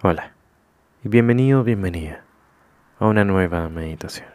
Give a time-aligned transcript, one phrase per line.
[0.00, 0.30] Hola
[1.02, 2.22] y bienvenido, bienvenida
[3.00, 4.28] a una nueva meditación.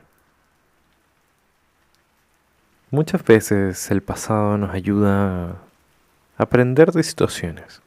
[2.91, 5.55] Muchas veces el pasado nos ayuda a
[6.35, 7.81] aprender de situaciones,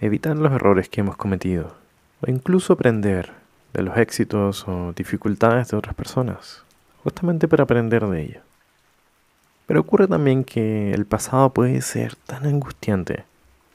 [0.00, 1.76] evitar los errores que hemos cometido
[2.22, 3.30] o incluso aprender
[3.74, 6.64] de los éxitos o dificultades de otras personas,
[7.02, 8.40] justamente para aprender de ello.
[9.66, 13.26] Pero ocurre también que el pasado puede ser tan angustiante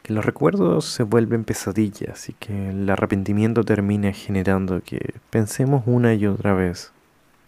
[0.07, 6.13] que los recuerdos se vuelven pesadillas y que el arrepentimiento termina generando que pensemos una
[6.13, 6.93] y otra vez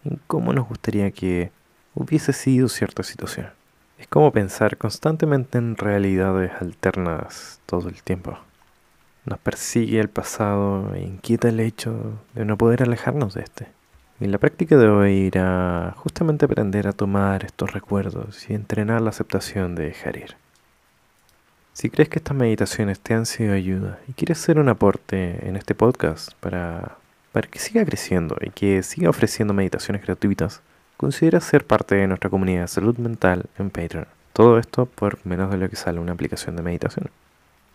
[0.03, 1.51] en cómo nos gustaría que
[1.95, 3.47] hubiese sido cierta situación.
[3.97, 8.37] Es como pensar constantemente en realidades alternas todo el tiempo.
[9.23, 13.67] Nos persigue el pasado e inquieta el hecho de no poder alejarnos de este.
[14.19, 19.11] Y la práctica de hoy irá justamente aprender a tomar estos recuerdos y entrenar la
[19.11, 20.35] aceptación de dejar ir.
[21.79, 25.55] Si crees que estas meditaciones te han sido ayuda y quieres hacer un aporte en
[25.55, 26.97] este podcast para,
[27.31, 30.59] para que siga creciendo y que siga ofreciendo meditaciones gratuitas,
[30.97, 34.07] considera ser parte de nuestra comunidad de salud mental en Patreon.
[34.33, 37.11] Todo esto por menos de lo que sale una aplicación de meditación.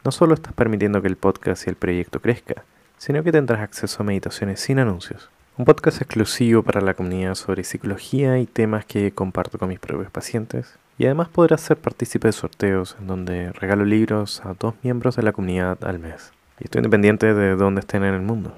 [0.05, 2.62] No solo estás permitiendo que el podcast y el proyecto crezca,
[2.98, 5.31] sino que tendrás acceso a meditaciones sin anuncios.
[5.57, 10.11] Un podcast exclusivo para la comunidad sobre psicología y temas que comparto con mis propios
[10.11, 15.17] pacientes y además podrás ser partícipe de sorteos en donde regalo libros a dos miembros
[15.17, 16.33] de la comunidad al mes.
[16.61, 18.56] Y estoy independiente de dónde estén en el mundo.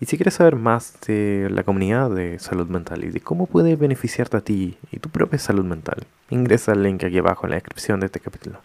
[0.00, 3.74] Y si quieres saber más de la comunidad de salud mental y de cómo puede
[3.74, 7.56] beneficiarte a ti y tu propia salud mental, ingresa al link aquí abajo en la
[7.56, 8.60] descripción de este capítulo.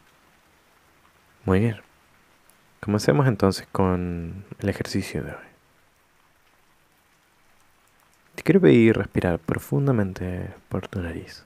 [1.45, 1.77] Muy bien.
[2.81, 5.47] Comencemos entonces con el ejercicio de hoy.
[8.35, 11.45] Te quiero pedir respirar profundamente por tu nariz.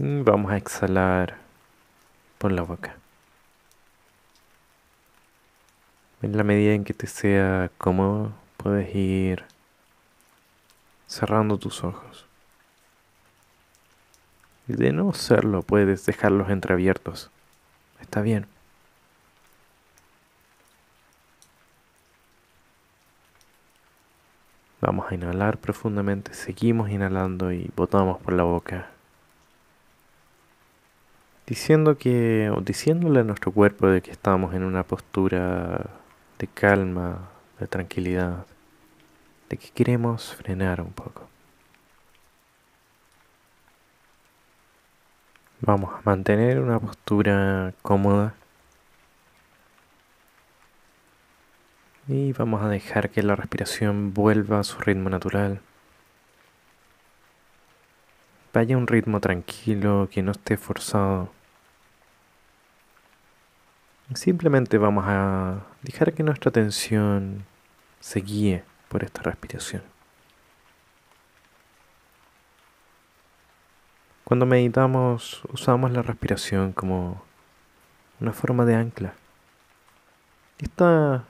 [0.00, 1.36] Mm, vamos a exhalar
[2.38, 2.96] por la boca.
[6.22, 9.44] En la medida en que te sea cómodo, puedes ir
[11.06, 12.24] cerrando tus ojos.
[14.68, 17.30] Y de no serlo, puedes dejarlos entreabiertos.
[18.00, 18.46] Está bien.
[24.80, 28.88] Vamos a inhalar profundamente, seguimos inhalando y botamos por la boca
[31.50, 35.90] diciendo que, o diciéndole a nuestro cuerpo de que estamos en una postura
[36.38, 37.28] de calma,
[37.58, 38.46] de tranquilidad,
[39.48, 41.28] de que queremos frenar un poco.
[45.60, 48.34] Vamos a mantener una postura cómoda
[52.06, 55.60] y vamos a dejar que la respiración vuelva a su ritmo natural.
[58.52, 61.39] Vaya un ritmo tranquilo, que no esté forzado.
[64.14, 67.44] Simplemente vamos a dejar que nuestra atención
[68.00, 69.82] se guíe por esta respiración.
[74.24, 77.22] Cuando meditamos usamos la respiración como
[78.20, 79.14] una forma de ancla.
[80.58, 81.24] Esta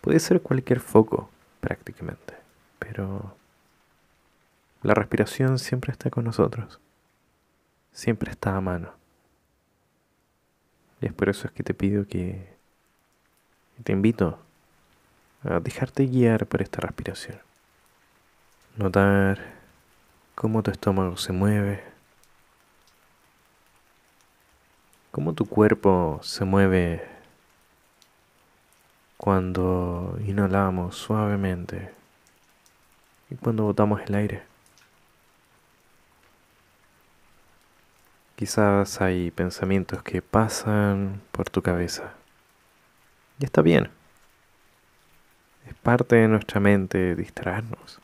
[0.00, 1.30] puede ser cualquier foco
[1.60, 2.34] prácticamente,
[2.78, 3.36] pero
[4.82, 6.80] la respiración siempre está con nosotros,
[7.92, 8.99] siempre está a mano.
[11.00, 12.54] Y es por eso es que te pido que
[13.82, 14.38] te invito
[15.42, 17.38] a dejarte guiar por esta respiración.
[18.76, 19.38] Notar
[20.34, 21.82] cómo tu estómago se mueve,
[25.10, 27.06] cómo tu cuerpo se mueve
[29.16, 31.90] cuando inhalamos suavemente
[33.30, 34.49] y cuando botamos el aire.
[38.40, 42.14] Quizás hay pensamientos que pasan por tu cabeza.
[43.38, 43.90] Y está bien.
[45.68, 48.00] Es parte de nuestra mente distraernos.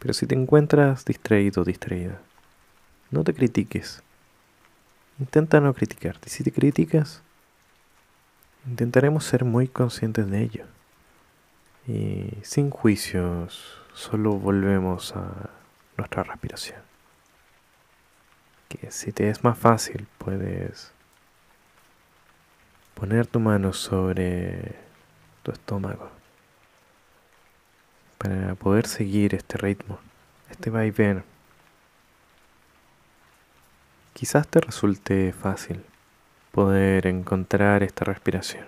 [0.00, 2.18] Pero si te encuentras distraído o distraída,
[3.12, 4.02] no te critiques.
[5.20, 6.28] Intenta no criticarte.
[6.28, 7.22] Si te criticas,
[8.66, 10.64] intentaremos ser muy conscientes de ello.
[11.86, 15.50] Y sin juicios, solo volvemos a
[15.96, 16.91] nuestra respiración
[18.78, 20.92] que si te es más fácil puedes
[22.94, 24.76] poner tu mano sobre
[25.42, 26.10] tu estómago
[28.18, 29.98] para poder seguir este ritmo,
[30.50, 31.24] este vaivén.
[34.14, 35.84] Quizás te resulte fácil
[36.52, 38.66] poder encontrar esta respiración.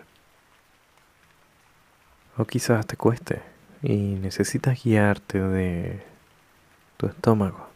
[2.36, 3.42] O quizás te cueste
[3.82, 6.02] y necesitas guiarte de
[6.96, 7.73] tu estómago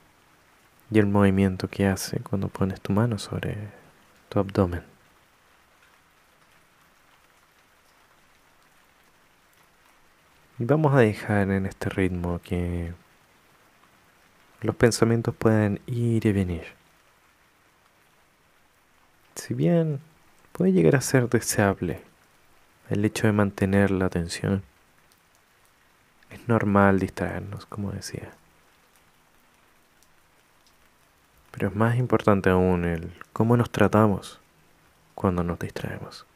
[0.90, 3.56] y el movimiento que hace cuando pones tu mano sobre
[4.28, 4.82] tu abdomen.
[10.58, 12.92] Y vamos a dejar en este ritmo que
[14.60, 16.64] los pensamientos pueden ir y venir.
[19.36, 20.00] Si bien
[20.52, 22.02] puede llegar a ser deseable
[22.90, 24.64] el hecho de mantener la atención,
[26.30, 28.37] es normal distraernos, como decía.
[31.50, 34.40] Pero es más importante aún el cómo nos tratamos
[35.14, 36.26] cuando nos distraemos.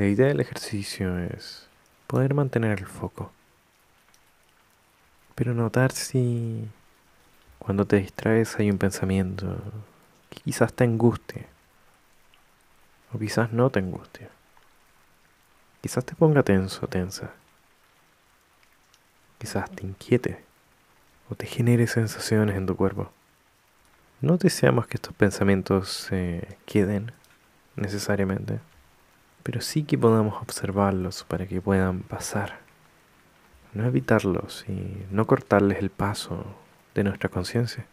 [0.00, 1.68] La idea del ejercicio es
[2.06, 3.32] poder mantener el foco,
[5.34, 6.66] pero notar si
[7.58, 9.58] cuando te distraes hay un pensamiento
[10.30, 11.46] que quizás te angustie
[13.12, 14.39] o quizás no te angustie.
[15.80, 17.30] Quizás te ponga tenso, tensa.
[19.38, 20.44] Quizás te inquiete
[21.30, 23.10] o te genere sensaciones en tu cuerpo.
[24.20, 27.12] No deseamos que estos pensamientos se queden
[27.76, 28.60] necesariamente,
[29.42, 32.58] pero sí que podamos observarlos para que puedan pasar.
[33.72, 36.44] No evitarlos y no cortarles el paso
[36.94, 37.86] de nuestra conciencia.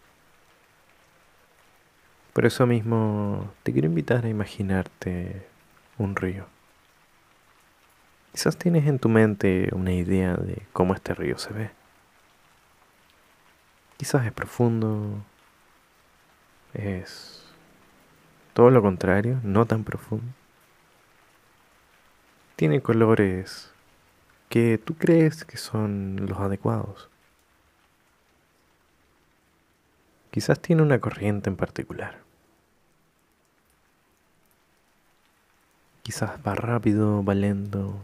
[2.33, 5.47] Por eso mismo te quiero invitar a imaginarte
[5.97, 6.56] un río.
[8.37, 11.71] Quizás tienes en tu mente una idea de cómo este río se ve.
[13.97, 15.25] Quizás es profundo,
[16.75, 17.43] es
[18.53, 20.31] todo lo contrario, no tan profundo.
[22.55, 23.73] Tiene colores
[24.49, 27.09] que tú crees que son los adecuados.
[30.29, 32.19] Quizás tiene una corriente en particular.
[36.03, 37.99] Quizás va rápido, va lento,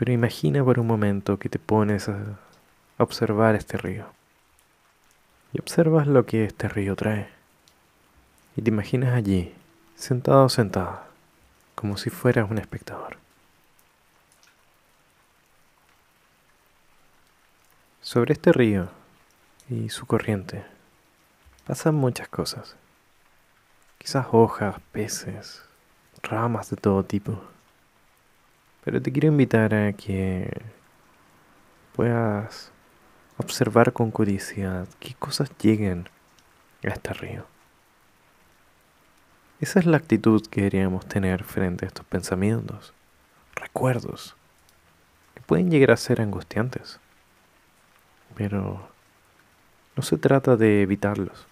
[0.00, 2.38] pero imagina por un momento que te pones a
[2.96, 4.06] observar este río.
[5.52, 7.28] Y observas lo que este río trae.
[8.56, 9.54] Y te imaginas allí,
[9.96, 11.06] sentado o sentada,
[11.74, 13.18] como si fueras un espectador.
[18.00, 18.88] Sobre este río
[19.68, 20.64] y su corriente
[21.66, 22.74] pasan muchas cosas.
[23.98, 25.60] Quizás hojas, peces,
[26.22, 27.38] ramas de todo tipo.
[28.90, 30.50] Pero te quiero invitar a que
[31.94, 32.72] puedas
[33.36, 36.08] observar con curiosidad qué cosas lleguen
[36.82, 37.46] a este río.
[39.60, 42.92] Esa es la actitud que deberíamos tener frente a estos pensamientos,
[43.54, 44.34] recuerdos,
[45.34, 46.98] que pueden llegar a ser angustiantes.
[48.34, 48.88] Pero
[49.94, 51.46] no se trata de evitarlos,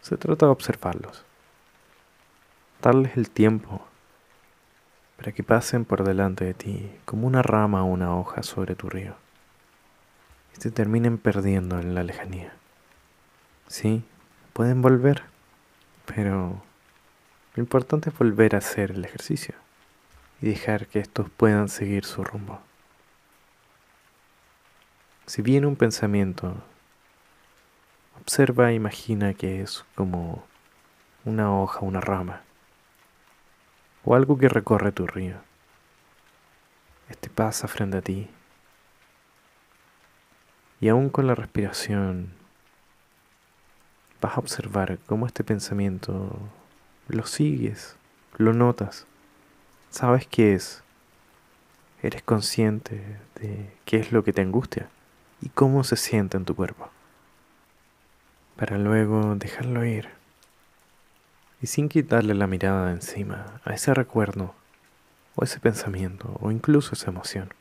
[0.00, 1.22] se trata de observarlos,
[2.80, 3.86] darles el tiempo
[5.16, 8.88] para que pasen por delante de ti como una rama o una hoja sobre tu
[8.88, 9.16] río
[10.54, 12.52] y te terminen perdiendo en la lejanía.
[13.68, 14.04] Sí,
[14.52, 15.24] pueden volver,
[16.06, 16.62] pero
[17.54, 19.54] lo importante es volver a hacer el ejercicio
[20.40, 22.60] y dejar que estos puedan seguir su rumbo.
[25.26, 26.54] Si viene un pensamiento,
[28.20, 30.44] observa e imagina que es como
[31.24, 32.42] una hoja, una rama
[34.04, 35.36] o algo que recorre tu río.
[37.08, 38.28] Este pasa frente a ti.
[40.80, 42.32] Y aún con la respiración
[44.20, 46.38] vas a observar cómo este pensamiento
[47.08, 47.96] lo sigues,
[48.36, 49.06] lo notas,
[49.90, 50.82] sabes qué es,
[52.02, 54.88] eres consciente de qué es lo que te angustia
[55.40, 56.90] y cómo se siente en tu cuerpo,
[58.56, 60.08] para luego dejarlo ir
[61.64, 64.54] y sin quitarle la mirada de encima a ese recuerdo
[65.34, 67.54] o ese pensamiento o incluso esa emoción.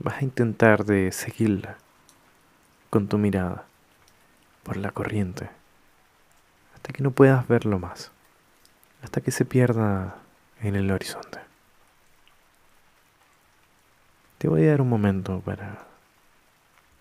[0.00, 1.76] Vas a intentar de seguirla
[2.90, 3.64] con tu mirada
[4.64, 5.48] por la corriente
[6.74, 8.10] hasta que no puedas verlo más,
[9.04, 10.16] hasta que se pierda
[10.60, 11.38] en el horizonte.
[14.38, 15.86] Te voy a dar un momento para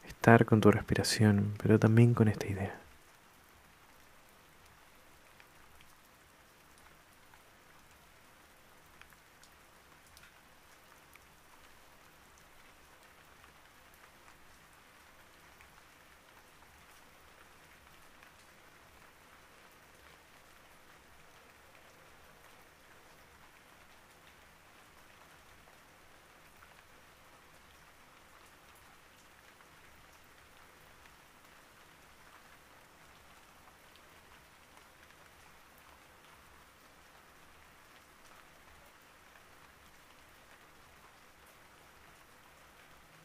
[0.05, 2.79] estar con tu respiración, pero también con esta idea.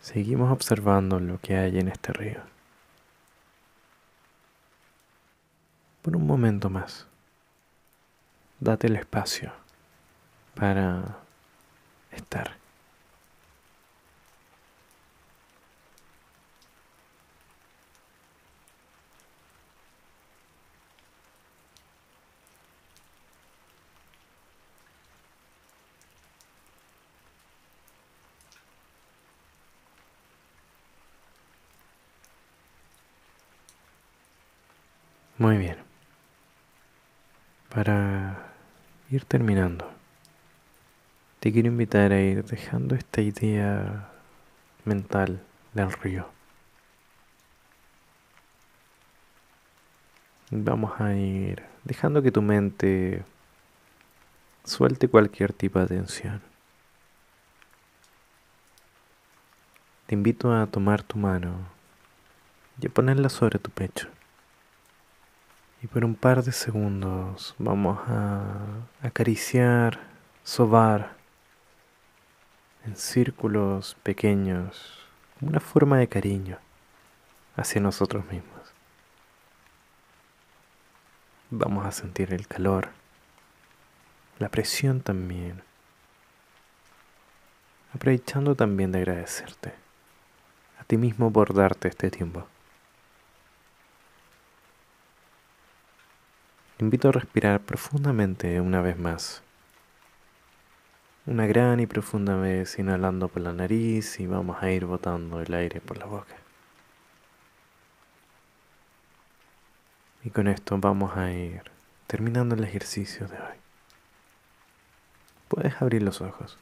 [0.02, 2.40] Seguimos observando lo que hay en este río.
[6.02, 7.06] Por un momento más,
[8.58, 9.52] date el espacio
[10.56, 11.18] para
[12.10, 12.61] estar.
[35.42, 35.76] Muy bien.
[37.68, 38.52] Para
[39.10, 39.90] ir terminando,
[41.40, 44.08] te quiero invitar a ir dejando esta idea
[44.84, 45.42] mental
[45.74, 46.28] del río.
[50.52, 53.24] Vamos a ir dejando que tu mente
[54.62, 56.40] suelte cualquier tipo de tensión.
[60.06, 61.66] Te invito a tomar tu mano
[62.80, 64.08] y a ponerla sobre tu pecho.
[65.82, 68.54] Y por un par de segundos vamos a
[69.02, 69.98] acariciar,
[70.44, 71.16] sobar
[72.84, 75.04] en círculos pequeños,
[75.38, 76.58] como una forma de cariño
[77.56, 78.72] hacia nosotros mismos.
[81.50, 82.90] Vamos a sentir el calor,
[84.38, 85.64] la presión también,
[87.92, 89.74] aprovechando también de agradecerte
[90.78, 92.46] a ti mismo por darte este tiempo.
[96.82, 99.42] Invito a respirar profundamente una vez más.
[101.26, 105.54] Una gran y profunda vez inhalando por la nariz y vamos a ir botando el
[105.54, 106.34] aire por la boca.
[110.24, 111.62] Y con esto vamos a ir
[112.08, 113.56] terminando el ejercicio de hoy.
[115.48, 116.58] Puedes abrir los ojos.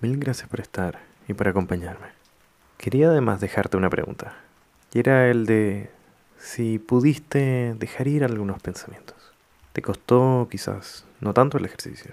[0.00, 2.08] Mil gracias por estar y por acompañarme.
[2.78, 4.34] Quería además dejarte una pregunta.
[4.92, 5.90] Y era el de
[6.44, 9.16] si pudiste dejar ir algunos pensamientos.
[9.72, 12.12] Te costó quizás no tanto el ejercicio.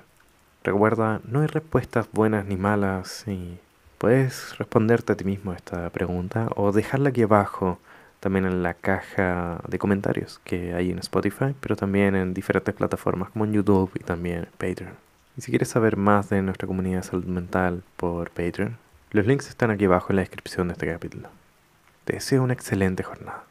[0.64, 3.60] Recuerda, no hay respuestas buenas ni malas y
[3.98, 7.78] puedes responderte a ti mismo esta pregunta o dejarla aquí abajo
[8.22, 13.32] también en la caja de comentarios que hay en Spotify, pero también en diferentes plataformas
[13.32, 14.94] como en YouTube y también Patreon.
[15.36, 18.78] Y si quieres saber más de nuestra comunidad de salud mental por Patreon,
[19.12, 21.28] los links están aquí abajo en la descripción de este capítulo.
[22.06, 23.51] Te deseo una excelente jornada.